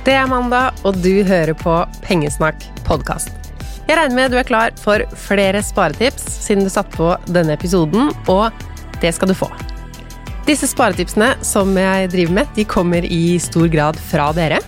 [0.00, 3.34] Det er mandag, og du hører på Pengesnakk podkast.
[3.84, 8.08] Jeg regner med du er klar for flere sparetips siden du satte på denne episoden,
[8.32, 8.48] og
[9.02, 9.50] det skal du få.
[10.48, 14.62] Disse sparetipsene som jeg driver med, de kommer i stor grad fra dere.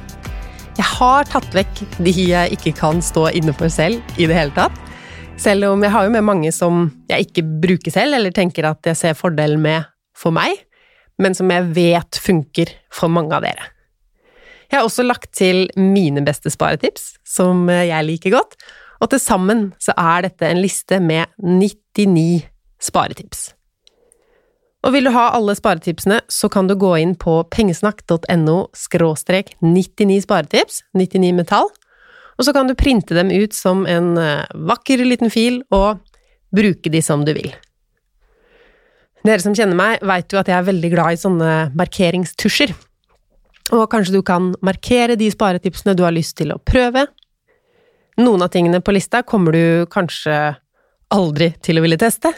[0.76, 4.53] Jeg har tatt vekk de jeg ikke kan stå inne for selv i det hele
[4.58, 4.76] tatt.
[5.40, 8.85] Selv om jeg har jo med mange som jeg ikke bruker selv, eller tenker at
[8.85, 10.61] jeg ser fordelen med for meg,
[11.17, 13.71] men som jeg vet funker for mange av dere.
[14.72, 18.57] Jeg har også lagt til mine beste sparetips, som jeg liker godt,
[19.04, 22.46] og til sammen så er dette en liste med 99
[22.81, 23.50] sparetips.
[24.82, 30.22] Og vil du ha alle sparetipsene, så kan du gå inn på pengesnakk.no skråstrek 99
[30.25, 31.68] sparetips, 99 metall,
[32.41, 36.00] og så kan du printe dem ut som en eh, vakker liten fil og
[36.56, 37.53] bruke de som du vil.
[39.23, 42.73] Dere som kjenner meg, veit jo at jeg er veldig glad i sånne markeringstusjer.
[43.71, 47.07] Og kanskje du kan markere de sparetipsene du har lyst til å prøve.
[48.21, 50.57] Noen av tingene på lista kommer du kanskje
[51.13, 52.33] aldri til å ville teste.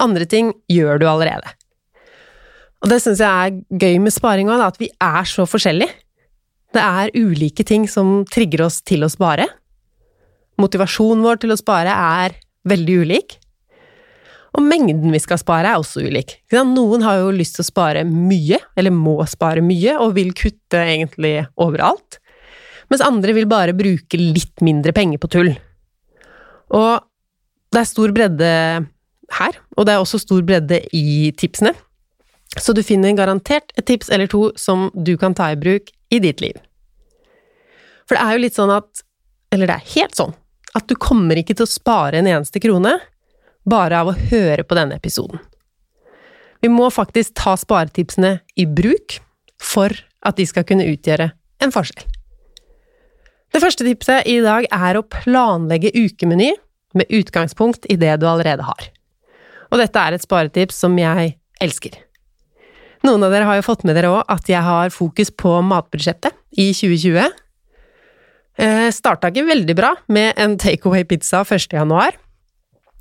[0.00, 1.52] Andre ting gjør du allerede.
[2.82, 5.92] Og det syns jeg er gøy med sparing òg, at vi er så forskjellige.
[6.72, 9.46] Det er ulike ting som trigger oss til å spare.
[10.58, 12.34] Motivasjonen vår til å spare er
[12.68, 13.36] veldig ulik.
[14.52, 16.36] Og mengden vi skal spare er også ulik.
[16.52, 20.82] Noen har jo lyst til å spare mye, eller må spare mye, og vil kutte
[20.82, 22.18] egentlig overalt.
[22.92, 25.54] Mens andre vil bare bruke litt mindre penger på tull.
[26.72, 27.00] Og
[27.72, 28.50] det er stor bredde
[29.38, 31.72] her, og det er også stor bredde i tipsene.
[32.60, 36.20] Så du finner garantert et tips eller to som du kan ta i bruk i
[36.20, 36.58] ditt liv.
[38.04, 39.06] For det er jo litt sånn at
[39.52, 40.30] Eller det er helt sånn
[40.72, 42.94] at du kommer ikke til å spare en eneste krone
[43.68, 45.40] bare av å høre på denne episoden.
[46.62, 49.18] Vi må faktisk ta sparetipsene i bruk
[49.62, 51.32] for at de skal kunne utgjøre
[51.62, 52.06] en forskjell.
[53.52, 56.52] Det første tipset i dag er å planlegge ukemeny
[56.96, 58.88] med utgangspunkt i det du allerede har.
[59.72, 61.96] Og dette er et sparetips som jeg elsker.
[63.02, 66.36] Noen av dere har jo fått med dere òg at jeg har fokus på matbudsjettet
[66.54, 67.32] i 2020.
[68.62, 71.72] Eh, starta ikke veldig bra med en takeaway-pizza 1.
[71.74, 72.14] januar,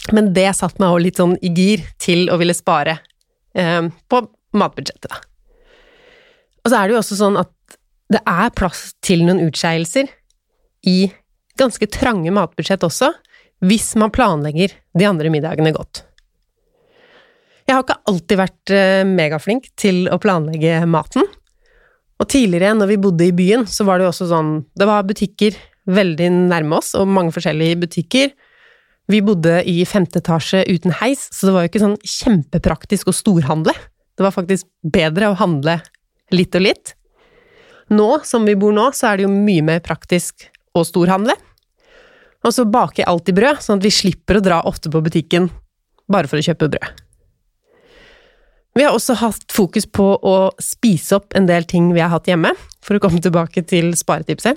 [0.10, 2.98] men det satte meg også litt sånn i gir til å ville spare
[3.54, 4.22] eh, på
[4.58, 5.22] matbudsjettet, da.
[6.62, 7.78] Og så er det jo også sånn at
[8.12, 10.10] det er plass til noen utskeielser
[10.90, 11.12] i
[11.60, 13.12] ganske trange matbudsjett også,
[13.66, 16.04] hvis man planlegger de andre middagene godt.
[17.68, 21.28] Jeg har ikke alltid vært eh, megaflink til å planlegge maten.
[22.22, 25.06] Og tidligere, når vi bodde i byen, så var det jo også sånn Det var
[25.08, 25.56] butikker
[25.90, 28.34] veldig nærme oss, og mange forskjellige butikker.
[29.10, 33.16] Vi bodde i femte etasje uten heis, så det var jo ikke sånn kjempepraktisk å
[33.16, 33.74] storhandle.
[34.18, 35.80] Det var faktisk bedre å handle
[36.32, 36.94] litt og litt.
[37.92, 40.48] Nå, som vi bor nå, så er det jo mye mer praktisk
[40.78, 41.36] å storhandle.
[42.46, 45.50] Og så baker jeg alltid brød, sånn at vi slipper å dra ofte på butikken
[46.12, 47.02] bare for å kjøpe brød.
[48.78, 52.30] Vi har også hatt fokus på å spise opp en del ting vi har hatt
[52.32, 54.56] hjemme, for å komme tilbake til sparetipset.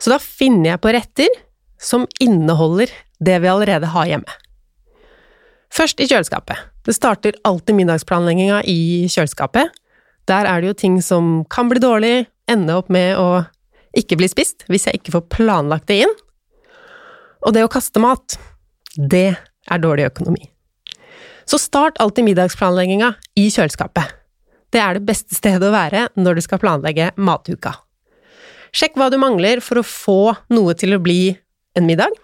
[0.00, 1.40] Så da finner jeg på retter
[1.80, 4.38] som inneholder det vi allerede har hjemme.
[5.70, 6.58] Først i kjøleskapet.
[6.84, 9.70] Det starter alltid middagsplanlegginga i kjøleskapet.
[10.28, 13.44] Der er det jo ting som kan bli dårlig, ende opp med å
[13.96, 16.14] ikke bli spist hvis jeg ikke får planlagt det inn.
[17.46, 18.36] Og det å kaste mat,
[18.96, 20.48] det er dårlig økonomi.
[21.46, 24.16] Så start alltid middagsplanlegginga i kjøleskapet.
[24.70, 27.74] Det er det beste stedet å være når du skal planlegge matuka.
[28.70, 30.20] Sjekk hva du mangler for å få
[30.54, 31.32] noe til å bli
[31.78, 32.14] en middag.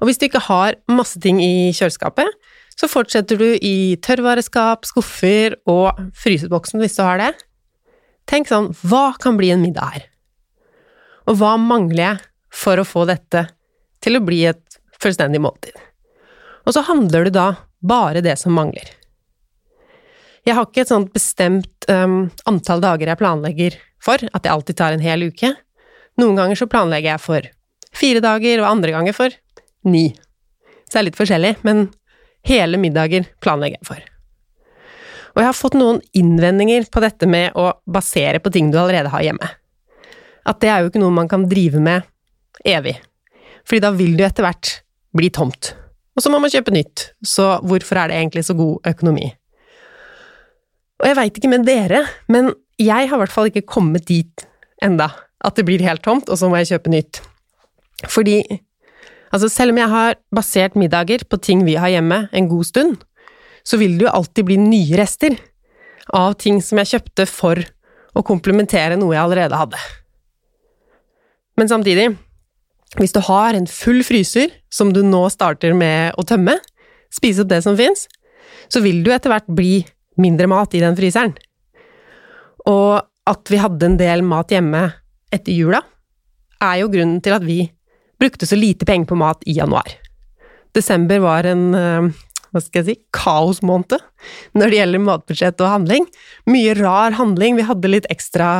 [0.00, 2.28] Og hvis du ikke har masse ting i kjøleskapet,
[2.78, 7.32] så fortsetter du i tørrvareskap, skuffer og fryseboksen hvis du har det.
[8.30, 10.06] Tenk sånn, hva kan bli en middag her?
[11.28, 12.22] Og hva mangler jeg
[12.62, 13.46] for å få dette
[14.02, 15.76] til å bli et fullstendig måltid?
[16.66, 17.46] Og så handler du da
[17.82, 18.86] bare det som mangler.
[20.46, 24.78] Jeg har ikke et sånt bestemt um, antall dager jeg planlegger for, at jeg alltid
[24.78, 25.52] tar en hel uke.
[26.18, 27.46] Noen ganger så planlegger jeg for
[27.94, 29.34] fire dager, og andre ganger for
[29.88, 30.10] ni.
[30.86, 31.86] Så det er litt forskjellig, men
[32.48, 34.08] hele middager planlegger jeg for.
[35.32, 39.12] Og jeg har fått noen innvendinger på dette med å basere på ting du allerede
[39.12, 39.48] har hjemme.
[40.44, 42.04] At det er jo ikke noe man kan drive med
[42.68, 42.98] evig,
[43.64, 44.72] fordi da vil det jo etter hvert
[45.16, 45.72] bli tomt.
[46.12, 49.30] Og så må man kjøpe nytt, så hvorfor er det egentlig så god økonomi?
[51.00, 54.44] Og jeg veit ikke med dere, men jeg har i hvert fall ikke kommet dit
[54.84, 55.08] enda,
[55.42, 57.22] at det blir helt tomt, og så må jeg kjøpe nytt.
[58.10, 58.42] Fordi
[59.32, 62.98] altså selv om jeg har basert middager på ting vi har hjemme en god stund,
[63.64, 65.36] så vil det jo alltid bli nye rester
[66.12, 67.62] av ting som jeg kjøpte for
[68.12, 69.80] å komplementere noe jeg allerede hadde.
[71.56, 72.10] Men samtidig,
[72.98, 76.58] hvis du har en full fryser som du nå starter med å tømme,
[77.12, 78.06] spise opp det som fins,
[78.72, 79.82] så vil du etter hvert bli
[80.20, 81.34] mindre mat i den fryseren.
[82.68, 84.88] Og at vi hadde en del mat hjemme
[85.32, 85.80] etter jula,
[86.62, 87.64] er jo grunnen til at vi
[88.22, 89.90] brukte så lite penger på mat i januar.
[90.72, 92.12] Desember var en eh,
[92.52, 93.96] hva skal jeg si, kaosmåned
[94.58, 96.06] når det gjelder matbudsjett og handling.
[96.50, 97.56] Mye rar handling.
[97.56, 98.52] Vi hadde litt ekstra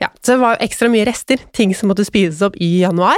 [0.00, 3.16] Ja, så det var ekstra mye rester, ting som måtte spises opp i januar.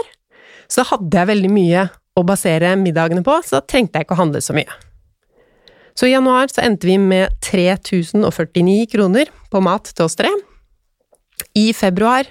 [0.71, 4.21] Så hadde jeg veldig mye å basere middagene på, så da trengte jeg ikke å
[4.21, 4.71] handle så mye.
[5.99, 10.31] Så i januar så endte vi med 3049 kroner på mat til oss tre.
[11.59, 12.31] I februar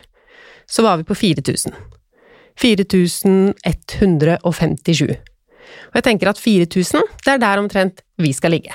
[0.68, 1.76] så var vi på 4000.
[2.58, 5.18] 4157.
[5.88, 8.74] Og jeg tenker at 4000, det er der omtrent vi skal ligge.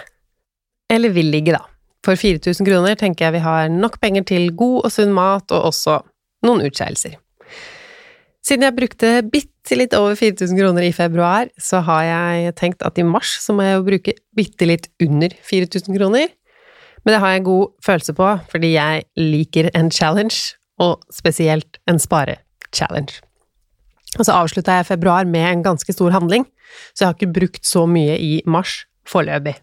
[0.92, 1.62] Eller vil ligge, da.
[2.02, 5.70] For 4000 kroner tenker jeg vi har nok penger til god og sunn mat, og
[5.70, 6.00] også
[6.46, 7.14] noen utskeielser.
[8.42, 12.98] Siden jeg brukte bitte litt over 4000 kroner i februar, så har jeg tenkt at
[12.98, 16.26] i mars så må jeg jo bruke bitte litt under 4000 kroner.
[17.02, 22.02] Men det har jeg god følelse på, fordi jeg liker en challenge, og spesielt en
[22.02, 23.22] spare-challenge.
[24.18, 26.44] Og så avslutta jeg februar med en ganske stor handling,
[26.92, 29.54] så jeg har ikke brukt så mye i mars foreløpig.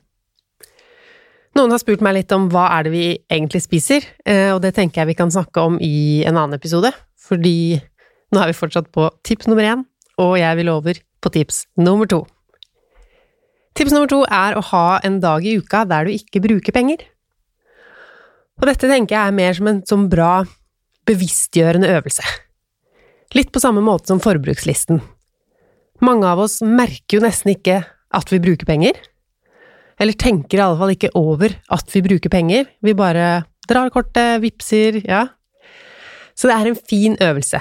[1.57, 4.75] Noen har spurt meg litt om hva er det vi egentlig spiser, eh, og det
[4.77, 7.79] tenker jeg vi kan snakke om i en annen episode, fordi
[8.33, 9.85] nå er vi fortsatt på tips nummer én,
[10.21, 12.23] og jeg vil over på tips nummer to.
[13.77, 17.05] Tips nummer to er å ha en dag i uka der du ikke bruker penger.
[18.59, 20.43] Og dette tenker jeg er mer som en sånn bra
[21.07, 22.25] bevisstgjørende øvelse.
[23.37, 25.03] Litt på samme måte som forbrukslisten.
[26.01, 28.95] Mange av oss merker jo nesten ikke at vi bruker penger.
[29.99, 34.39] Eller tenker i alle fall ikke over at vi bruker penger, vi bare drar kortet,
[34.41, 35.27] vipser, ja.
[36.33, 37.59] Så det er en fin øvelse.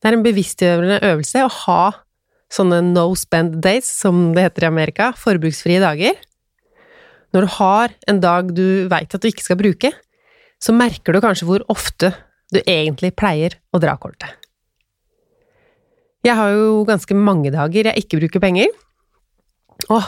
[0.00, 1.82] Det er en bevisstgjørende øvelse å ha
[2.54, 6.16] sånne no spend days, som det heter i Amerika, forbruksfrie dager.
[7.34, 9.92] Når du har en dag du veit at du ikke skal bruke,
[10.62, 12.14] så merker du kanskje hvor ofte
[12.54, 14.45] du egentlig pleier å dra kortet.
[16.26, 18.72] Jeg har jo ganske mange dager jeg ikke bruker penger.
[19.92, 20.06] Åh,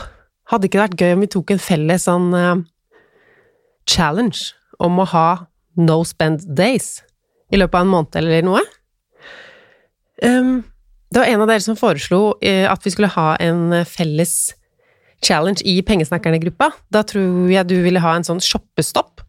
[0.51, 2.63] hadde ikke det vært gøy om vi tok en felles sånn uh,
[3.87, 5.29] challenge om å ha
[5.79, 7.05] no spend days
[7.55, 8.65] i løpet av en måned eller noe?
[10.25, 10.65] Um,
[11.13, 14.35] det var en av dere som foreslo uh, at vi skulle ha en felles
[15.23, 16.73] challenge i Pengesnakkerne-gruppa.
[16.91, 19.23] Da tror jeg du ville ha en sånn shoppestopp.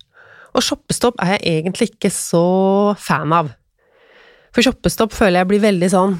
[0.57, 3.53] Og shoppestopp er jeg egentlig ikke så fan av.
[4.55, 6.17] For shoppestopp føler jeg blir veldig sånn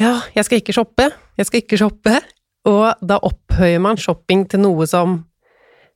[0.00, 2.20] Ja, jeg skal ikke shoppe, jeg skal ikke shoppe.
[2.68, 5.22] Og da opphøyer man shopping til noe som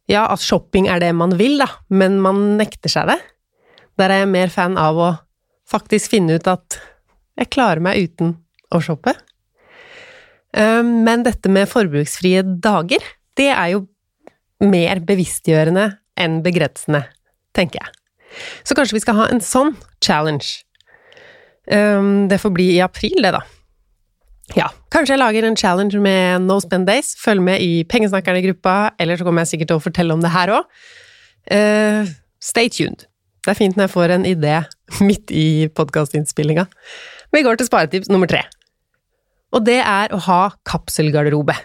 [0.07, 3.17] Ja, at shopping er det man vil, da, men man nekter seg det.
[3.99, 5.09] Der er jeg mer fan av å
[5.67, 6.77] faktisk finne ut at
[7.35, 8.37] jeg klarer meg uten
[8.71, 9.17] å shoppe.
[10.55, 13.03] Ehm, men dette med forbruksfrie dager,
[13.37, 13.83] det er jo
[14.63, 15.89] mer bevisstgjørende
[16.23, 17.03] enn begrensende,
[17.57, 17.93] tenker jeg.
[18.63, 20.63] Så kanskje vi skal ha en sånn challenge.
[21.67, 23.43] Ehm, det får bli i april, det, da.
[24.55, 27.17] Ja, kanskje jeg lager en challenge med No Spend Days.
[27.19, 30.53] Følg med i Pengesnakkerne-gruppa, eller så kommer jeg sikkert til å fortelle om det her
[30.55, 30.69] òg.
[31.51, 33.09] Uh, ehm, stay tuned.
[33.43, 34.61] Det er fint når jeg får en idé
[35.09, 36.69] midt i podkastinnspillinga.
[37.35, 38.45] Vi går til sparetips nummer tre.
[39.55, 41.57] Og det er å ha kapselgarderobe.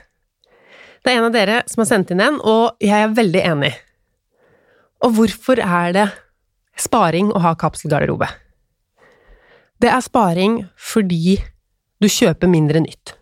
[1.02, 3.72] Det er en av dere som har sendt inn en, og jeg er veldig enig.
[5.06, 6.08] Og hvorfor er det
[6.82, 8.30] sparing å ha kapselgarderobe?
[9.82, 11.40] Det er sparing fordi
[12.02, 13.16] du kjøper mindre nytt.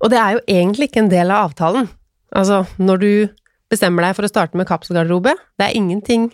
[0.00, 1.88] Og det er jo egentlig ikke en del av avtalen.
[2.30, 3.12] Altså, når du
[3.70, 6.30] bestemmer deg for å starte med kapselgarderobe, det er ingenting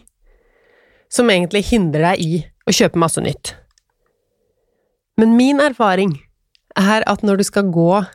[1.13, 3.55] som egentlig hindrer deg i å kjøpe masse nytt.
[5.21, 6.17] Men min erfaring
[6.77, 8.07] er at når du skal gå um,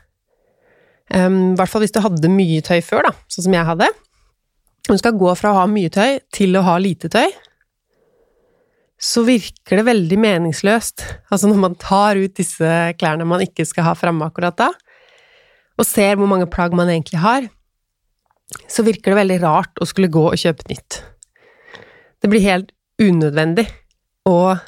[1.10, 3.88] I hvert fall hvis du hadde mye tøy før, da, sånn som jeg hadde
[4.86, 7.26] Når du skal gå fra å ha mye tøy til å ha lite tøy,
[9.02, 13.88] så virker det veldig meningsløst, altså når man tar ut disse klærne man ikke skal
[13.88, 14.68] ha framme akkurat da,
[15.74, 17.48] og ser hvor mange plagg man egentlig har,
[18.70, 21.00] så virker det veldig rart å skulle gå og kjøpe nytt.
[22.22, 22.70] Det blir helt
[23.02, 23.66] unødvendig,
[24.30, 24.60] og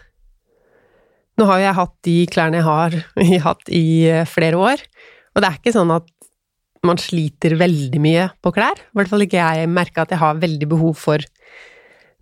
[1.39, 2.99] nå har jo jeg hatt de klærne jeg har
[3.49, 4.83] hatt i eh, flere år,
[5.35, 6.11] og det er ikke sånn at
[6.85, 8.77] man sliter veldig mye på klær.
[8.77, 11.23] I hvert fall ikke jeg merker at jeg har veldig behov for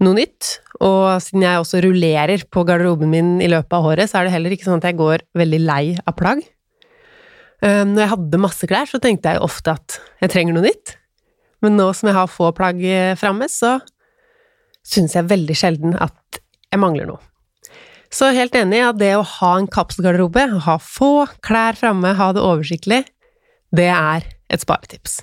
[0.02, 0.56] noe nytt.
[0.82, 4.34] Og siden jeg også rullerer på garderoben min i løpet av året, så er det
[4.34, 6.42] heller ikke sånn at jeg går veldig lei av plagg.
[7.62, 10.96] Eh, når jeg hadde masse klær, så tenkte jeg ofte at jeg trenger noe nytt.
[11.62, 13.76] Men nå som jeg har få plagg eh, framme, så
[14.82, 16.40] syns jeg veldig sjelden at
[16.72, 17.22] jeg mangler noe.
[18.12, 22.32] Så helt enig i at det å ha en kapselgarderobe, ha få klær framme, ha
[22.36, 23.04] det oversiktlig,
[23.72, 25.22] det er et sparetips.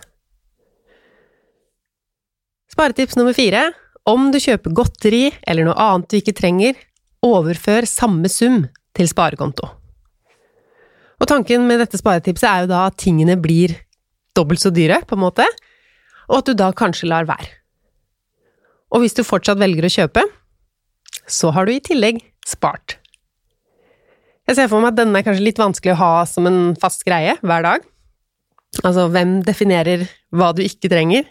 [2.74, 3.68] Sparetips nummer fire
[4.10, 6.78] om du kjøper godteri eller noe annet du ikke trenger,
[7.26, 8.64] overfør samme sum
[8.98, 9.68] til sparekonto.
[11.20, 13.76] Og tanken med dette sparetipset er jo da at tingene blir
[14.38, 15.46] dobbelt så dyre, på en måte,
[16.30, 17.50] og at du da kanskje lar være.
[18.96, 20.24] Og hvis du fortsatt velger å kjøpe,
[21.30, 22.98] så har du i tillegg spart.
[24.50, 27.04] Jeg ser for meg at denne er kanskje litt vanskelig å ha som en fast
[27.06, 27.84] greie hver dag.
[28.82, 31.28] Altså, hvem definerer hva du ikke trenger?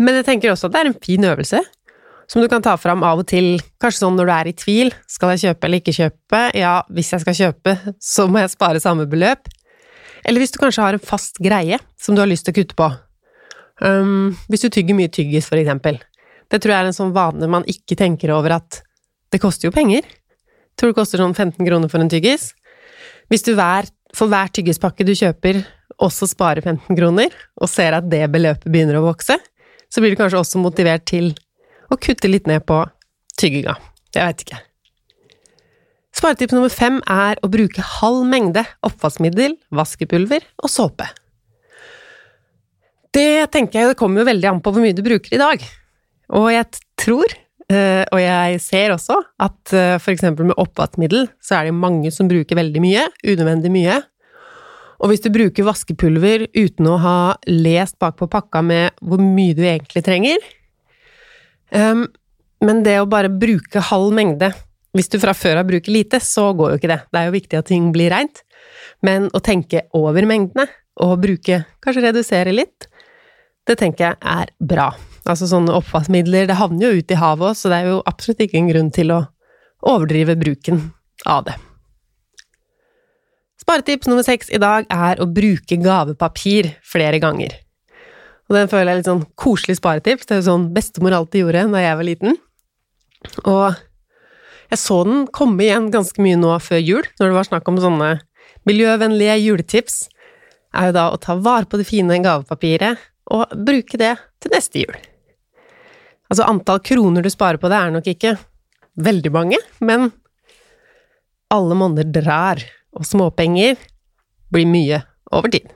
[0.00, 1.60] Men jeg tenker også at det er en fin øvelse,
[2.30, 4.92] som du kan ta fram av og til, kanskje sånn når du er i tvil,
[5.10, 8.82] skal jeg kjøpe eller ikke kjøpe, ja, hvis jeg skal kjøpe, så må jeg spare
[8.82, 9.50] samme beløp,
[10.24, 12.78] eller hvis du kanskje har en fast greie som du har lyst til å kutte
[12.78, 12.88] på.
[13.80, 15.98] Um, hvis du tygger mye tyggis, for eksempel.
[16.52, 18.82] Det tror jeg er en sånn vane man ikke tenker over at
[19.32, 20.04] det koster jo penger.
[20.04, 22.50] Jeg tror det koster sånn 15 kroner for en tyggis.
[23.32, 25.62] Hvis du hver, for hver tyggispakke du kjøper,
[26.00, 29.36] også sparer 15 kroner, og ser at det beløpet begynner å vokse,
[29.90, 31.32] så blir du kanskje også motivert til
[31.90, 32.82] å kutte litt ned på
[33.40, 33.76] tygginga.
[34.14, 34.60] Jeg veit ikke.
[36.16, 41.06] Sparetips nummer fem er å bruke halv mengde oppvaskmiddel, vaskepulver og såpe.
[43.14, 45.62] Det tenker jeg det kommer jo veldig an på hvor mye du bruker i dag.
[46.38, 47.32] Og jeg tror,
[47.70, 52.12] eh, og jeg ser også, at eh, for eksempel med oppvaskmiddel så er det mange
[52.14, 53.98] som bruker veldig mye, unødvendig mye,
[55.00, 59.56] og hvis du bruker vaskepulver uten å ha lest bak på pakka med hvor mye
[59.56, 60.42] du egentlig trenger
[61.72, 62.04] um,
[62.60, 64.52] Men det å bare bruke halv mengde
[64.96, 67.00] Hvis du fra før av bruker lite, så går jo ikke det.
[67.08, 68.42] Det er jo viktig at ting blir reint.
[69.06, 70.66] Men å tenke over mengdene,
[71.00, 72.88] og bruke Kanskje redusere litt,
[73.70, 74.90] det tenker jeg er bra.
[75.30, 78.42] Altså sånne oppvaskmidler, det havner jo ut i havet òg, så det er jo absolutt
[78.44, 79.22] ikke en grunn til å
[79.94, 80.88] overdrive bruken
[81.24, 81.56] av det.
[83.60, 87.52] Sparetips nummer seks i dag er å bruke gavepapir flere ganger.
[88.48, 91.44] Og den føler jeg er litt sånn koselig sparetips, det er jo sånn bestemor alltid
[91.44, 92.38] gjorde da jeg var liten.
[93.44, 93.76] Og
[94.72, 97.78] jeg så den komme igjen ganske mye nå før jul, når det var snakk om
[97.82, 98.10] sånne
[98.68, 100.00] miljøvennlige juletips,
[100.74, 102.98] er jo da å ta vare på det fine gavepapiret
[103.34, 104.98] og bruke det til neste jul.
[106.30, 108.36] Altså, antall kroner du sparer på det, er nok ikke
[109.02, 110.10] veldig mange, men
[111.50, 112.62] alle monner drar
[112.96, 113.78] og småpenger
[114.50, 115.68] blir mye over tid.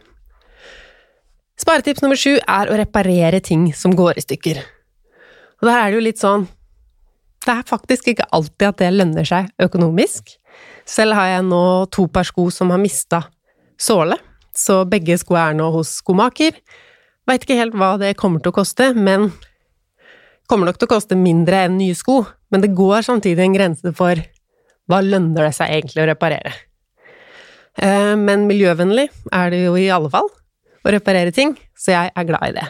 [1.61, 4.59] Sparetips nummer sju er å reparere ting som går i stykker.
[5.63, 6.49] Og der er det jo litt sånn
[7.45, 10.31] Det er faktisk ikke alltid at det lønner seg økonomisk.
[10.89, 13.21] Selv har jeg nå to par sko som har mista
[13.77, 14.17] såle,
[14.57, 16.57] så begge sko er nå hos skomaker.
[17.29, 19.29] Veit ikke helt hva det kommer til å koste, men
[20.49, 23.93] kommer nok til å koste mindre enn nye sko, men det går samtidig en grense
[23.97, 24.25] for
[24.89, 26.53] hva lønner det seg egentlig å reparere.
[27.79, 30.29] Eh, men miljøvennlig er det jo i alle fall
[30.85, 32.67] å reparere ting, så jeg er glad i det.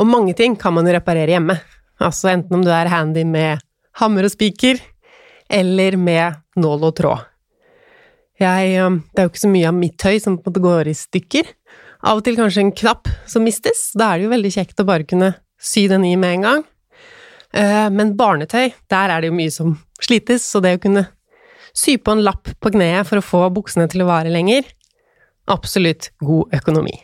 [0.00, 1.58] Og mange ting kan man jo reparere hjemme,
[2.02, 3.62] altså enten om du er handy med
[4.00, 4.80] hammer og spiker,
[5.52, 7.28] eller med nål og tråd.
[8.42, 10.64] Jeg, eh, det er jo ikke så mye av mitt tøy som på en måte
[10.64, 11.52] går i stykker.
[12.02, 14.88] Av og til kanskje en knapp som mistes, da er det jo veldig kjekt å
[14.88, 16.64] bare kunne sy den i med en gang.
[17.54, 21.06] Eh, men barnetøy, der er det jo mye som slites, så det å kunne
[21.72, 24.66] Sy på en lapp på kneet for å få buksene til å vare lenger.
[25.50, 26.94] Absolutt god økonomi.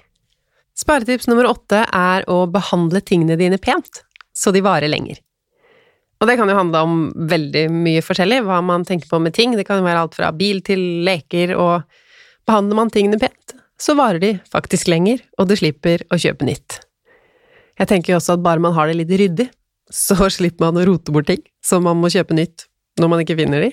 [0.79, 4.05] Sparetips nummer åtte er å behandle tingene dine pent,
[4.37, 5.19] så de varer lenger.
[6.19, 9.55] Og det kan jo handle om veldig mye forskjellig, hva man tenker på med ting.
[9.55, 11.87] Det kan være alt fra bil til leker, og
[12.49, 16.81] behandler man tingene pent, så varer de faktisk lenger, og du slipper å kjøpe nytt.
[17.79, 19.49] Jeg tenker jo også at bare man har det litt ryddig,
[19.91, 22.67] så slipper man å rote bort ting som man må kjøpe nytt
[22.99, 23.71] når man ikke finner de.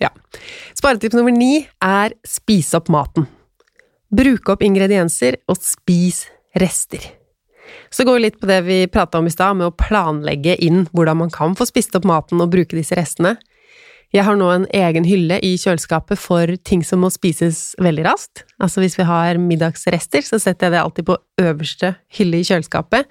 [0.00, 0.10] Ja.
[0.74, 3.28] Sparetips nummer ni er spise opp maten.
[4.10, 6.24] Bruke opp ingredienser og spis
[6.58, 7.04] rester.
[7.90, 10.86] Så går vi litt på det vi prata om i stad, med å planlegge inn
[10.90, 13.36] hvordan man kan få spist opp maten og bruke disse restene.
[14.10, 18.42] Jeg har nå en egen hylle i kjøleskapet for ting som må spises veldig raskt.
[18.58, 23.06] Altså hvis vi har middagsrester, så setter jeg det alltid på øverste hylle i kjøleskapet.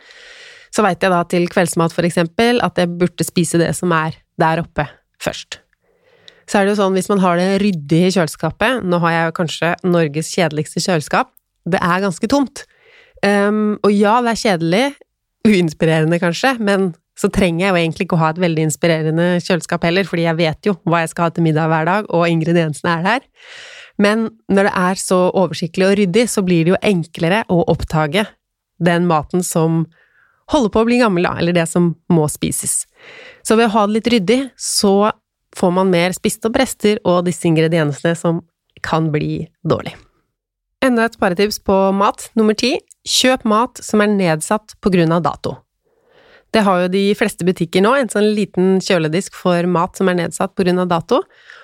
[0.76, 4.20] Så veit jeg da til kveldsmat for eksempel at jeg burde spise det som er
[4.40, 4.90] der oppe,
[5.24, 5.62] først
[6.50, 9.36] så er det jo sånn hvis man har det ryddig i kjøleskapet Nå har jeg
[9.38, 11.30] kanskje Norges kjedeligste kjøleskap.
[11.70, 12.64] Det er ganske tomt.
[13.22, 14.86] Um, og ja, det er kjedelig,
[15.46, 19.86] uinspirerende kanskje, men så trenger jeg jo egentlig ikke å ha et veldig inspirerende kjøleskap
[19.86, 22.96] heller, fordi jeg vet jo hva jeg skal ha til middag hver dag, og ingrediensene
[22.96, 23.28] er der.
[24.00, 28.24] Men når det er så oversiktlig og ryddig, så blir det jo enklere å oppdage
[28.80, 29.84] den maten som
[30.50, 32.86] holder på å bli gammel, da, eller det som må spises.
[33.44, 35.12] Så ved å ha det litt ryddig, så
[35.58, 38.44] får man mer spist opp rester og disse ingrediensene som
[38.86, 39.96] kan bli dårlig.
[40.86, 42.30] Enda et sparetips på mat.
[42.40, 42.78] Nummer ti
[43.08, 45.58] kjøp mat som er nedsatt på grunn av dato.
[46.50, 50.18] Det har jo de fleste butikker nå, en sånn liten kjøledisk for mat som er
[50.18, 51.20] nedsatt på grunn av dato.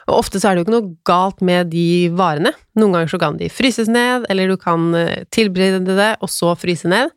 [0.05, 2.51] Og ofte så er det jo ikke noe galt med de varene.
[2.77, 6.53] Noen ganger så kan de fryses ned, eller du kan eh, tilberede det og så
[6.59, 7.09] fryse ned.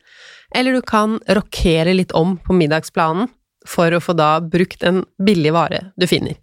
[0.56, 3.28] Eller du kan rokere litt om på middagsplanen
[3.68, 6.38] for å få da brukt en billig vare du finner.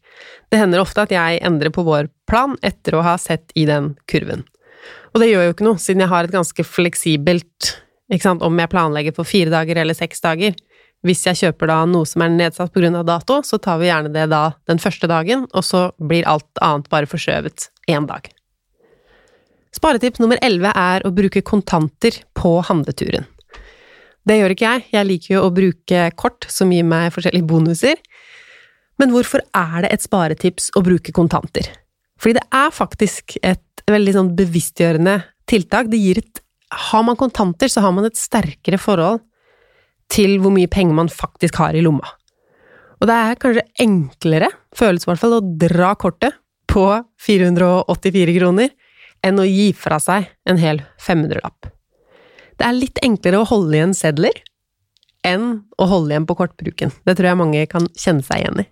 [0.52, 3.94] Det hender ofte at jeg endrer på vår plan etter å ha sett i den
[4.12, 4.46] kurven.
[5.14, 7.76] Og det gjør jo ikke noe, siden jeg har et ganske fleksibelt
[8.12, 10.54] ikke sant, om jeg planlegger for fire dager eller seks dager.
[11.06, 14.28] Hvis jeg kjøper da noe som er nedsatt av dato, så tar vi gjerne det
[14.30, 18.30] da den første dagen, og så blir alt annet bare forskjøvet én dag.
[19.76, 23.26] Sparetips nummer elleve er å bruke kontanter på handleturen.
[24.26, 28.00] Det gjør ikke jeg, jeg liker jo å bruke kort som gir meg forskjellige bonuser.
[29.02, 31.68] Men hvorfor er det et sparetips å bruke kontanter?
[32.22, 35.18] Fordi det er faktisk et veldig sånn bevisstgjørende
[35.50, 35.92] tiltak.
[35.92, 36.42] Det gir et
[36.76, 39.22] Har man kontanter, så har man et sterkere forhold
[40.12, 42.10] til hvor mye penger man faktisk har i lomma.
[43.00, 46.36] Og det er kanskje enklere, føles i hvert fall, å dra kortet
[46.68, 46.88] på
[47.22, 48.74] 484 kroner
[49.24, 51.70] enn å gi fra seg en hel 500-lapp.
[52.58, 54.42] Det er litt enklere å holde igjen sedler
[55.26, 56.94] enn å holde igjen på kortbruken.
[57.06, 58.68] Det tror jeg mange kan kjenne seg igjen i.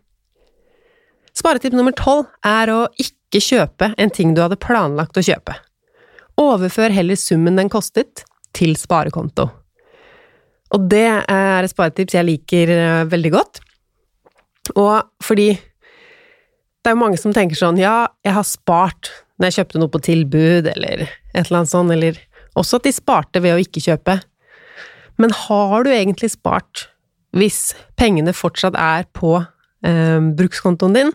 [1.34, 5.56] Sparetipp nummer tolv er å ikke kjøpe en ting du hadde planlagt å kjøpe.
[6.40, 9.48] Overfør heller summen den kostet, til sparekonto.
[10.74, 13.62] Og det er et sparetips jeg liker eh, veldig godt.
[14.78, 19.10] Og fordi det er jo mange som tenker sånn ja, jeg har spart
[19.40, 22.20] når jeg kjøpte noe på tilbud, eller et eller annet sånt, eller
[22.60, 24.20] også at de sparte ved å ikke kjøpe.
[25.22, 26.88] Men har du egentlig spart
[27.34, 31.14] hvis pengene fortsatt er på eh, brukskontoen din,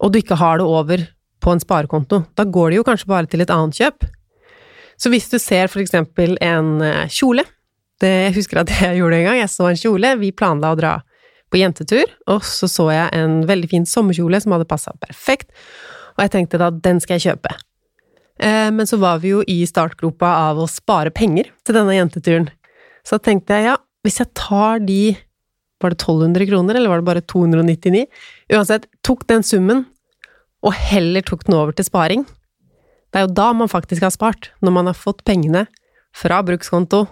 [0.00, 1.04] og du ikke har det over
[1.40, 2.24] på en sparekonto.
[2.36, 4.08] Da går det jo kanskje bare til et annet kjøp.
[5.00, 7.46] Så hvis du ser for eksempel en eh, kjole
[8.00, 9.40] det, Jeg husker at jeg gjorde det en gang.
[9.42, 10.98] Jeg så en kjole, vi planla å dra
[11.50, 15.50] på jentetur, og så så jeg en veldig fin sommerkjole som hadde passa perfekt,
[16.14, 17.56] og jeg tenkte da den skal jeg kjøpe.
[18.40, 22.46] Eh, men så var vi jo i startgropa av å spare penger til denne jenteturen.
[23.02, 25.16] Så tenkte jeg ja, hvis jeg tar de
[25.80, 28.06] var det 1200 kroner, eller var det bare 299?
[28.52, 29.84] Uansett, tok den summen,
[30.60, 32.26] og heller tok den over til sparing.
[33.10, 35.66] Det er jo da man faktisk har spart, når man har fått pengene
[36.16, 37.06] fra brukskonto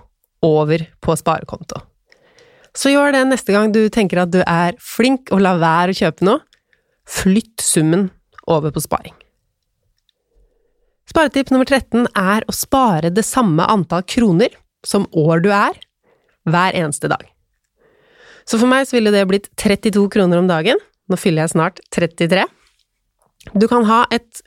[0.45, 1.81] over på sparekonto.
[2.77, 5.99] Så gjør det neste gang du tenker at du er flink og lar være å
[5.99, 6.45] kjøpe noe.
[7.09, 8.11] Flytt summen
[8.47, 9.17] over på sparing.
[11.09, 14.53] Sparetipp nummer 13 er å spare det samme antall kroner
[14.87, 15.75] som år du er,
[16.49, 17.25] hver eneste dag.
[18.49, 20.79] Så for meg så ville det blitt 32 kroner om dagen.
[21.09, 22.47] Nå fyller jeg snart 33.
[23.53, 24.41] Du kan ha et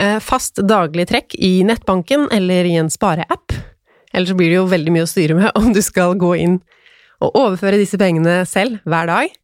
[0.00, 3.52] eh, fast daglig trekk i nettbanken eller i en spareapp.
[4.12, 6.58] Eller så blir det jo veldig mye å styre med om du skal gå inn
[7.18, 9.36] og overføre disse pengene selv hver dag.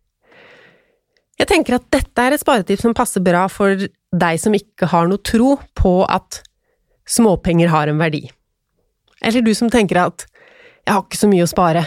[1.35, 3.75] Jeg tenker at dette er et sparetips som passer bra for
[4.15, 6.45] deg som ikke har noe tro på at
[7.11, 8.23] småpenger har en verdi.
[9.25, 10.25] Eller du som tenker at
[10.85, 11.83] jeg har ikke så mye å spare,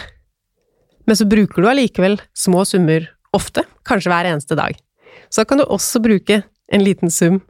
[1.08, 4.76] men så bruker du allikevel små summer ofte, kanskje hver eneste dag.
[5.32, 7.40] Så kan du også bruke en liten sum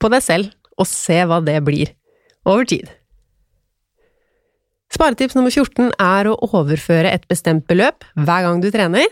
[0.00, 1.90] på deg selv, og se hva det blir
[2.48, 2.86] over tid.
[4.90, 9.10] Sparetips nummer 14 er å overføre et bestemt beløp hver gang du trener,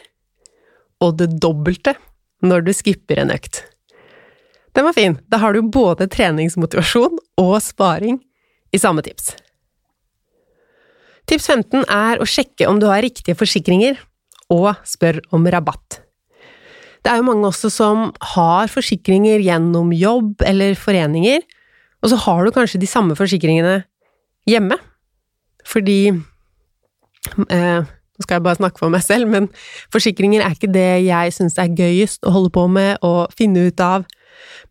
[1.03, 1.95] og det dobbelte
[2.43, 3.65] når du skipper en økt.
[4.75, 8.19] Den var fin, da har du både treningsmotivasjon og sparing
[8.75, 9.33] i samme tips.
[11.29, 13.99] Tips 15 er å sjekke om du har riktige forsikringer,
[14.49, 15.99] og spør om rabatt.
[17.05, 21.45] Det er jo mange også som har forsikringer gjennom jobb eller foreninger,
[22.01, 23.83] og så har du kanskje de samme forsikringene
[24.49, 24.81] hjemme,
[25.69, 26.01] fordi
[27.53, 29.45] eh, Nå skal jeg bare snakke for meg selv, men
[29.95, 33.79] forsikringer er ikke det jeg syns er gøyest å holde på med og finne ut
[33.85, 34.09] av,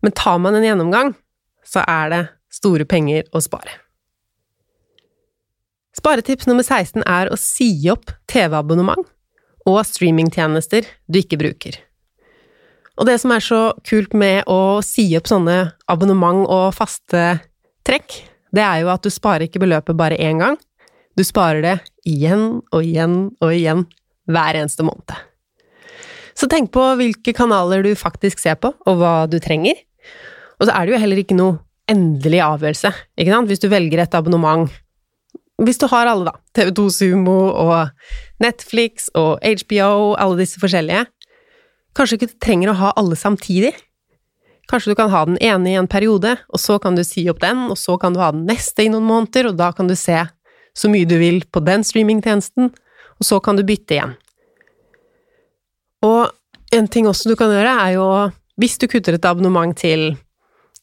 [0.04, 1.14] men tar man en gjennomgang,
[1.64, 3.87] så er det store penger å spare.
[5.98, 9.02] Sparetips nummer 16 er å si opp TV-abonnement
[9.66, 11.80] og streamingtjenester du ikke bruker.
[12.98, 15.58] Og det som er så kult med å si opp sånne
[15.90, 17.24] abonnement og faste
[17.86, 18.14] trekk,
[18.54, 20.58] det er jo at du sparer ikke beløpet bare én gang,
[21.18, 23.84] du sparer det igjen og igjen og igjen
[24.30, 25.14] hver eneste måned.
[26.38, 29.74] Så tenk på hvilke kanaler du faktisk ser på, og hva du trenger.
[30.60, 31.58] Og så er det jo heller ikke noe
[31.90, 34.68] endelig avgjørelse, ikke sant, hvis du velger et abonnement
[35.66, 37.90] hvis du har alle, da, TV2 Sumo og
[38.42, 41.06] Netflix og HBO, alle disse forskjellige,
[41.98, 43.72] kanskje du ikke trenger å ha alle samtidig.
[44.70, 47.40] Kanskje du kan ha den ene i en periode, og så kan du si opp
[47.42, 49.96] den, og så kan du ha den neste i noen måneder, og da kan du
[49.98, 50.20] se
[50.78, 52.70] så mye du vil på den streamingtjenesten,
[53.18, 54.12] og så kan du bytte igjen.
[56.06, 56.28] Og
[56.76, 58.06] en ting også du kan gjøre, er jo
[58.60, 60.12] hvis du kutter et abonnement til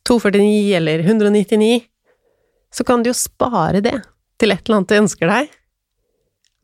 [0.09, 1.85] 249 eller 199,
[2.75, 3.95] så kan du jo spare det
[4.41, 5.51] til et eller annet du ønsker deg,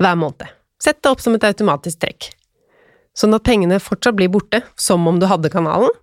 [0.02, 0.48] hver måned.
[0.82, 2.32] Sett det opp som et automatisk trekk,
[3.18, 5.94] sånn at pengene fortsatt blir borte som om du hadde kanalen,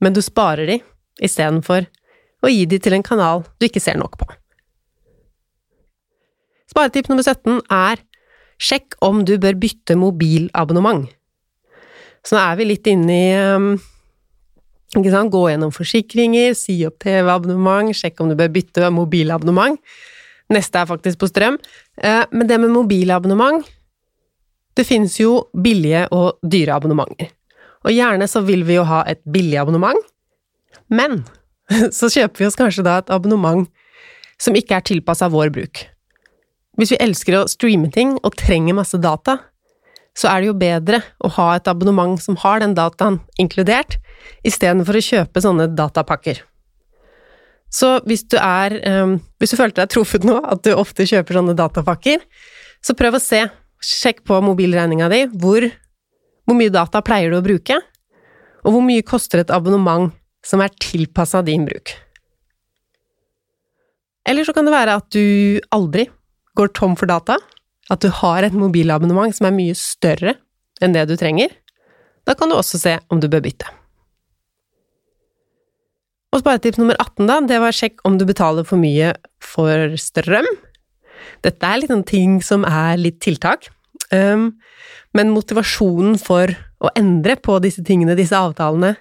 [0.00, 0.80] men du sparer de
[1.24, 1.86] istedenfor
[2.44, 4.28] å gi de til en kanal du ikke ser nok på.
[6.72, 8.02] Sparetipp nummer 17 er
[8.60, 11.06] sjekk om du bør bytte mobilabonnement.
[12.26, 13.30] Så nå er vi litt inne i
[15.12, 19.78] sant, gå gjennom forsikringer, si opp TV-abonnement, sjekk om du bør bytte mobilabonnement.
[20.52, 21.56] Neste er faktisk på strøm.
[21.98, 23.64] Eh, men det med mobilabonnement
[24.76, 27.30] Det finnes jo billige og dyre abonnementer.
[27.86, 29.96] Og gjerne så vil vi jo ha et billig abonnement,
[30.92, 31.22] men
[31.96, 33.64] så kjøper vi oss kanskje da et abonnement
[34.36, 35.86] som ikke er tilpassa vår bruk.
[36.76, 39.38] Hvis vi elsker å streame ting og trenger masse data,
[40.16, 43.96] så er det jo bedre å ha et abonnement som har den dataen inkludert,
[44.44, 46.42] istedenfor å kjøpe sånne datapakker.
[47.72, 51.40] Så hvis du er um, Hvis du følte deg truffet nå, at du ofte kjøper
[51.40, 52.22] sånne datapakker,
[52.84, 53.42] så prøv å se,
[53.82, 55.66] sjekk på mobilregninga di, hvor,
[56.46, 57.76] hvor mye data pleier du å bruke,
[58.66, 60.14] og hvor mye koster et abonnement
[60.46, 61.92] som er tilpassa din bruk.
[64.26, 66.08] Eller så kan det være at du aldri
[66.58, 67.36] går tom for data,
[67.92, 70.34] at du har et mobilabonnement som er mye større
[70.82, 71.52] enn det du trenger,
[72.26, 73.70] da kan du også se om du bør bytte.
[76.36, 80.44] Og sparetips nummer 18, da, det var sjekk om du betaler for mye for strøm.
[81.46, 83.70] Dette er litt sånn ting som er litt tiltak,
[84.12, 84.50] um,
[85.16, 86.52] men motivasjonen for
[86.84, 88.98] å endre på disse tingene, disse avtalene,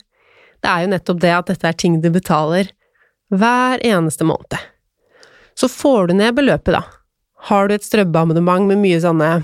[0.63, 2.71] det er jo nettopp det at dette er ting du betaler
[3.35, 4.55] hver eneste måned.
[5.59, 6.85] Så får du ned beløpet, da,
[7.51, 9.41] har du et strømabonnement med mye sånne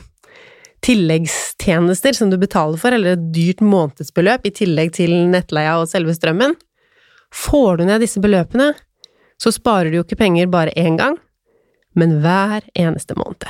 [0.88, 6.15] tilleggstjenester som du betaler for, eller et dyrt månedsbeløp i tillegg til nettleia og selve
[6.15, 6.56] strømmen,
[7.34, 8.72] får du ned disse beløpene,
[9.41, 11.17] så sparer du jo ikke penger bare én gang,
[11.98, 13.48] men hver eneste måned.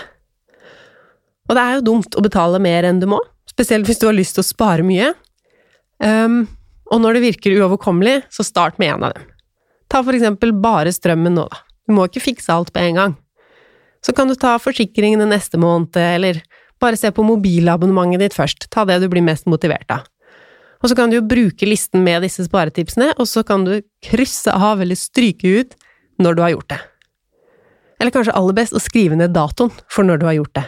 [1.50, 4.16] Og det er jo dumt å betale mer enn du må, spesielt hvis du har
[4.16, 5.12] lyst til å spare mye.
[6.00, 6.46] Um,
[6.92, 9.28] og når det virker uoverkommelig, så start med en av dem.
[9.92, 11.60] Ta for eksempel bare strømmen nå, da.
[11.88, 13.18] Du må ikke fikse alt på en gang.
[14.06, 16.40] Så kan du ta forsikringene neste måned, eller
[16.82, 20.08] bare se på mobilabonnementet ditt først, ta det du blir mest motivert av.
[20.82, 24.54] Og så kan du jo bruke listen med disse sparetipsene, og så kan du krysse
[24.54, 25.76] av eller stryke ut
[26.22, 26.80] når du har gjort det.
[28.02, 30.66] Eller kanskje aller best å skrive ned datoen for når du har gjort det.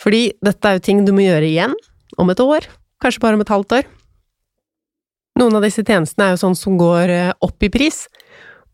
[0.00, 1.74] Fordi dette er jo ting du må gjøre igjen,
[2.16, 2.64] om et år,
[3.02, 3.88] kanskje bare om et halvt år.
[5.38, 8.06] Noen av disse tjenestene er jo sånn som går eh, opp i pris,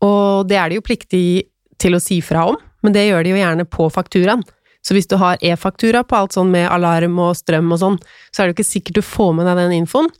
[0.05, 1.25] og det er de jo pliktig
[1.81, 4.45] til å si fra om, men det gjør de jo gjerne på fakturaen.
[4.85, 7.95] Så hvis du har e-faktura på alt sånn med alarm og strøm og sånn,
[8.29, 10.11] så er det jo ikke sikkert du får med deg den infoen.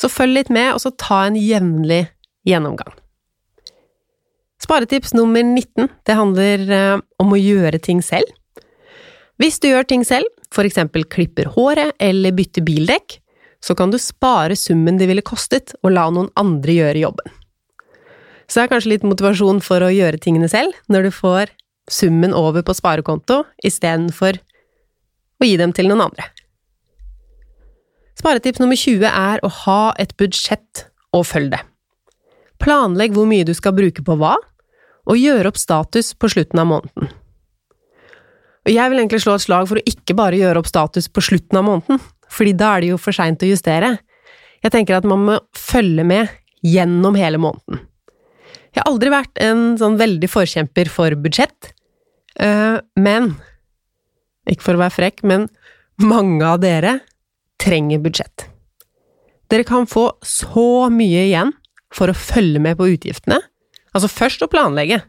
[0.00, 2.04] Så følg litt med, og så ta en jevnlig
[2.48, 2.94] gjennomgang.
[4.62, 8.30] Sparetips nummer 19, det handler eh, om å gjøre ting selv.
[9.40, 10.30] Hvis du gjør ting selv,
[10.62, 13.18] eksempel klipper håret eller bytter bildekk,
[13.64, 17.32] så kan du spare summen det ville kostet å la noen andre gjøre jobben.
[18.46, 21.52] Så det er kanskje litt motivasjon for å gjøre tingene selv, når du får
[21.90, 24.38] summen over på sparekonto istedenfor
[25.40, 26.28] å gi dem til noen andre.
[28.24, 31.58] Sparetips nummer 20 er å ha et budsjett og følg det.
[32.56, 34.38] Planlegg hvor mye du skal bruke på hva,
[35.04, 37.10] og gjør opp status på slutten av måneden.
[38.64, 41.26] Og jeg vil egentlig slå et slag for å ikke bare gjøre opp status på
[41.28, 42.00] slutten av måneden,
[42.32, 43.92] fordi da er det jo for seint å justere.
[44.64, 46.32] Jeg tenker at man må følge med
[46.64, 47.84] gjennom hele måneden.
[48.72, 51.74] Jeg har aldri vært en sånn veldig forkjemper for budsjett,
[52.40, 53.34] eh, men
[54.44, 55.46] Ikke for å være frekk, men
[56.04, 56.98] mange av dere
[57.60, 58.46] trenger budsjett.
[59.50, 61.52] Dere kan få så mye igjen
[61.94, 63.38] for å følge med på utgiftene.
[63.94, 65.02] Altså først å planlegge.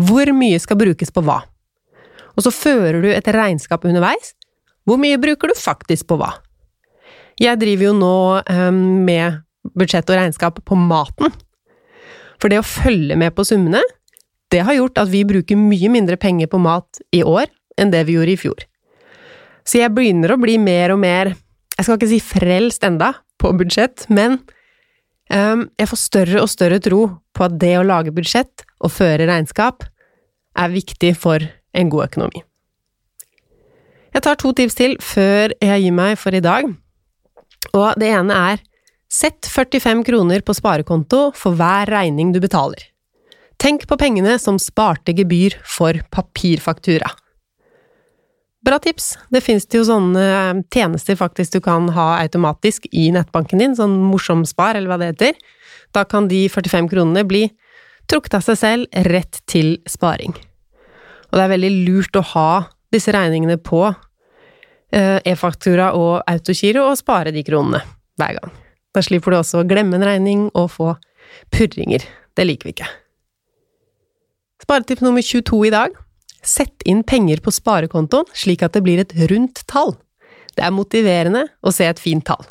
[0.00, 1.42] Hvor mye skal brukes på hva?
[2.36, 4.32] Og så fører du et regnskap underveis.
[4.88, 6.32] Hvor mye bruker du faktisk på hva?
[7.40, 9.40] Jeg driver jo nå um, med
[9.76, 11.32] budsjett og regnskap på maten.
[12.40, 13.82] For det å følge med på summene,
[14.50, 18.02] det har gjort at vi bruker mye mindre penger på mat i år enn det
[18.08, 18.64] vi gjorde i fjor.
[19.64, 21.34] Så jeg begynner å bli mer og mer,
[21.80, 24.36] jeg skal ikke si frelst enda, på budsjett, men
[25.32, 29.24] um, jeg får større og større tro på at det å lage budsjett og føre
[29.30, 29.86] regnskap
[30.60, 32.42] er viktig for en god økonomi.
[34.12, 36.68] Jeg tar to tips til før jeg gir meg for i dag,
[37.70, 38.66] og det ene er
[39.10, 42.84] Sett 45 kroner på sparekonto for hver regning du betaler.
[43.58, 47.10] Tenk på pengene som sparte gebyr for papirfaktura.
[48.60, 49.14] Bra tips!
[49.32, 53.94] Det finnes jo sånne eh, tjenester faktisk du kan ha automatisk i nettbanken din, sånn
[54.10, 55.38] morsomspar eller hva det heter.
[55.96, 57.46] Da kan de 45 kronene bli
[58.10, 60.36] trukket av seg selv rett til sparing.
[61.30, 62.50] Og det er veldig lurt å ha
[62.92, 67.80] disse regningene på eh, e-faktura og autogiro og spare de kronene
[68.20, 68.52] hver gang.
[68.92, 70.92] Da slipper du også å glemme en regning og få
[71.54, 72.04] purringer.
[72.36, 72.92] Det liker vi ikke.
[74.60, 75.96] Sparetips nummer 22 i dag.
[76.42, 79.94] Sett inn penger på sparekontoen slik at det blir et rundt tall.
[80.56, 82.42] Det er motiverende å se et fint tall.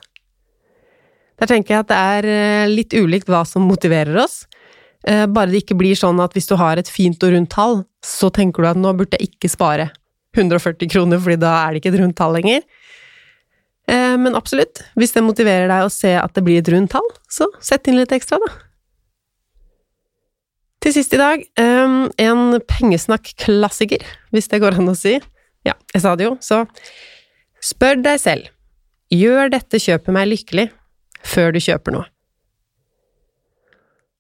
[1.39, 4.43] Der tenker jeg at det er eh, litt ulikt hva som motiverer oss.
[5.07, 7.81] Eh, bare det ikke blir sånn at hvis du har et fint og rundt tall,
[8.03, 9.89] så tenker du at nå burde jeg ikke spare
[10.37, 12.65] 140 kroner, fordi da er det ikke et rundt tall lenger.
[13.89, 17.07] Eh, men absolutt, hvis det motiverer deg å se at det blir et rundt tall,
[17.31, 18.51] så sett inn litt ekstra, da.
[20.79, 25.17] Til sist i dag, ehm, en pengesnakk-klassiker, hvis det går an å si.
[25.67, 26.63] Ja, jeg sa det jo, så
[27.59, 28.47] spør deg selv,
[29.11, 30.69] gjør dette kjøpet meg lykkelig,
[31.19, 32.07] før du kjøper noe?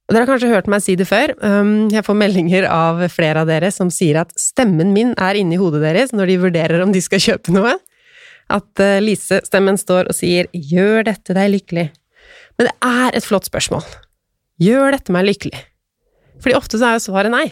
[0.09, 3.47] Dere har kanskje hørt meg si det før, ehm, jeg får meldinger av flere av
[3.47, 6.99] dere som sier at stemmen min er inni hodet deres når de vurderer om de
[6.99, 7.77] skal kjøpe noe.
[8.49, 11.91] At eh, Lise-stemmen står og sier 'gjør dette deg lykkelig'?
[12.57, 13.85] Men det er et flott spørsmål.
[14.59, 15.61] Gjør dette meg lykkelig?
[16.39, 17.47] Fordi ofte så er jo svaret nei.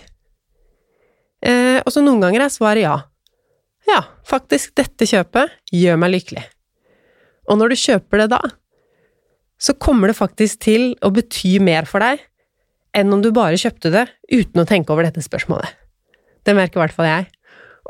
[1.45, 2.95] Eh, og så noen ganger er svaret ja.
[3.87, 6.43] Ja, faktisk, dette kjøpet gjør meg lykkelig.
[7.47, 8.41] Og når du kjøper det da,
[9.57, 12.21] så kommer det faktisk til å bety mer for deg
[12.97, 15.69] enn om du bare kjøpte det uten å tenke over dette spørsmålet.
[16.45, 17.27] Det merker i hvert fall jeg.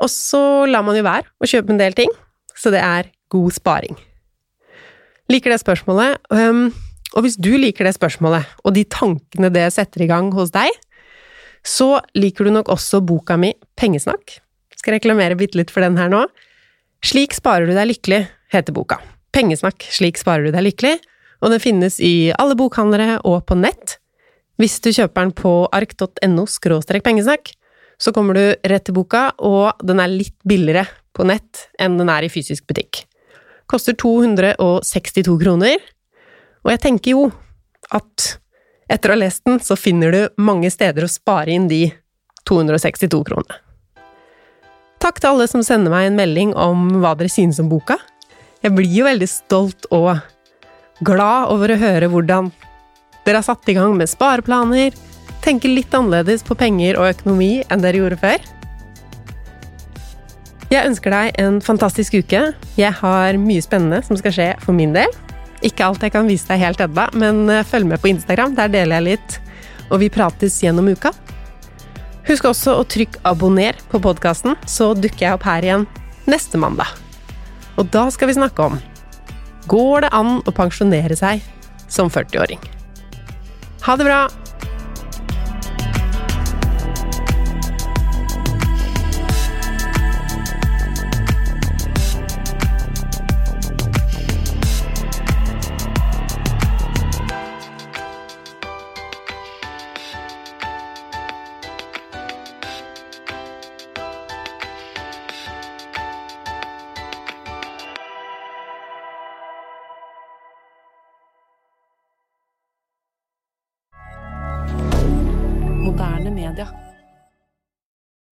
[0.02, 2.12] Og så lar man jo være å kjøpe en del ting,
[2.54, 3.98] så det er god sparing.
[5.28, 6.68] Liker det spørsmålet, um,
[7.16, 10.70] og hvis du liker det spørsmålet, og de tankene det setter i gang hos deg,
[11.66, 14.38] så liker du nok også boka mi Pengesnakk.
[14.78, 16.24] Skal reklamere bitte litt for den her nå.
[17.04, 18.98] Slik sparer du deg lykkelig, heter boka.
[19.34, 20.96] Pengesnakk, slik sparer du deg lykkelig,
[21.42, 23.98] og den finnes i alle bokhandlere og på nett.
[24.58, 26.46] Hvis du kjøper den på ark.no
[27.04, 27.52] pengesnakk,
[27.98, 32.10] så kommer du rett til boka, og den er litt billigere på nett enn den
[32.10, 33.04] er i fysisk butikk.
[33.70, 35.78] Koster 262 kroner,
[36.64, 37.24] og jeg tenker jo
[37.94, 38.38] at
[38.88, 41.88] etter å ha lest den, så finner du mange steder å spare inn de
[42.48, 43.60] 262 kronene.
[44.98, 47.98] Takk til alle som sender meg en melding om hva dere synes om boka.
[48.64, 50.16] Jeg blir jo veldig stolt og
[51.06, 52.50] glad over å høre hvordan
[53.22, 54.96] dere har satt i gang med spareplaner,
[55.44, 58.40] tenker litt annerledes på penger og økonomi enn dere gjorde før.
[60.68, 62.42] Jeg ønsker deg en fantastisk uke.
[62.76, 65.12] Jeg har mye spennende som skal skje for min del.
[65.64, 68.54] Ikke alt jeg kan vise deg helt ennå, men eh, følg med på Instagram.
[68.58, 69.38] Der deler jeg litt,
[69.88, 71.12] og vi prates gjennom uka.
[72.28, 75.86] Husk også å trykke 'abonner' på podkasten, så dukker jeg opp her igjen
[76.28, 76.92] neste mandag.
[77.80, 78.80] Og da skal vi snakke om
[79.68, 81.42] Går det an å pensjonere seg
[81.88, 82.60] som 40-åring?
[83.84, 84.20] Ha det bra!